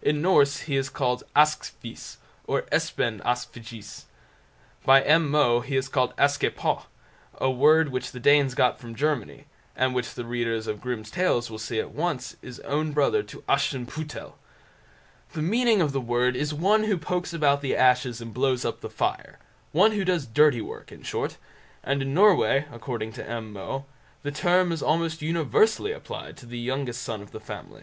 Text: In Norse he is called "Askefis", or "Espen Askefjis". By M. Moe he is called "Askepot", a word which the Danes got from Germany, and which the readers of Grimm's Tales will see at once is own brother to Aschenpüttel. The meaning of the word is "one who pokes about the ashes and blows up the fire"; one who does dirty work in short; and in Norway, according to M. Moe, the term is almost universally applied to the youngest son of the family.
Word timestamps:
In 0.00 0.22
Norse 0.22 0.58
he 0.60 0.76
is 0.76 0.88
called 0.88 1.24
"Askefis", 1.34 2.18
or 2.46 2.62
"Espen 2.70 3.20
Askefjis". 3.24 4.04
By 4.84 5.02
M. 5.02 5.28
Moe 5.28 5.58
he 5.60 5.74
is 5.76 5.88
called 5.88 6.14
"Askepot", 6.16 6.84
a 7.38 7.50
word 7.50 7.88
which 7.88 8.12
the 8.12 8.20
Danes 8.20 8.54
got 8.54 8.78
from 8.78 8.94
Germany, 8.94 9.46
and 9.74 9.92
which 9.92 10.14
the 10.14 10.24
readers 10.24 10.68
of 10.68 10.80
Grimm's 10.80 11.10
Tales 11.10 11.50
will 11.50 11.58
see 11.58 11.80
at 11.80 11.90
once 11.90 12.36
is 12.42 12.60
own 12.60 12.92
brother 12.92 13.24
to 13.24 13.42
Aschenpüttel. 13.48 14.34
The 15.32 15.42
meaning 15.42 15.82
of 15.82 15.90
the 15.90 16.00
word 16.00 16.36
is 16.36 16.54
"one 16.54 16.84
who 16.84 16.96
pokes 16.96 17.32
about 17.32 17.60
the 17.60 17.74
ashes 17.74 18.20
and 18.20 18.32
blows 18.32 18.64
up 18.64 18.82
the 18.82 18.88
fire"; 18.88 19.40
one 19.72 19.90
who 19.90 20.04
does 20.04 20.26
dirty 20.26 20.60
work 20.60 20.92
in 20.92 21.02
short; 21.02 21.38
and 21.82 22.00
in 22.02 22.14
Norway, 22.14 22.66
according 22.70 23.14
to 23.14 23.28
M. 23.28 23.52
Moe, 23.52 23.86
the 24.22 24.30
term 24.30 24.70
is 24.70 24.80
almost 24.80 25.22
universally 25.22 25.90
applied 25.90 26.36
to 26.36 26.46
the 26.46 26.60
youngest 26.60 27.02
son 27.02 27.20
of 27.20 27.32
the 27.32 27.40
family. 27.40 27.82